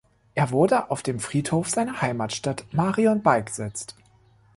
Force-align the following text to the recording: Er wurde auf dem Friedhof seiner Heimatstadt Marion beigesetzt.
Er 0.33 0.49
wurde 0.49 0.89
auf 0.89 1.03
dem 1.03 1.19
Friedhof 1.19 1.69
seiner 1.69 2.01
Heimatstadt 2.01 2.65
Marion 2.71 3.21
beigesetzt. 3.21 3.95